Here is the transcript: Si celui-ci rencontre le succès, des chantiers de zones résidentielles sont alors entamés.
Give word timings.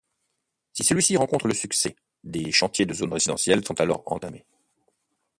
Si 0.73 0.83
celui-ci 0.83 1.15
rencontre 1.15 1.47
le 1.47 1.53
succès, 1.53 1.95
des 2.23 2.51
chantiers 2.51 2.87
de 2.87 2.93
zones 2.95 3.13
résidentielles 3.13 3.63
sont 3.63 3.79
alors 3.79 4.01
entamés. 4.07 4.47